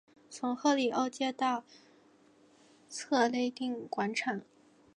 [0.31, 1.63] 从赫里欧街到
[2.89, 4.41] 策肋定广场。